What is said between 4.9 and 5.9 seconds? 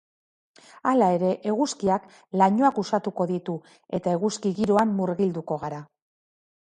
murgilduko gara.